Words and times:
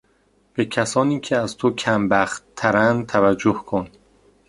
به 0.53 0.65
کسانی 0.65 1.19
که 1.19 1.37
از 1.37 1.57
تو 1.57 1.73
کمبختترند 1.75 3.07
توجه 3.07 3.53
کن. 3.53 3.87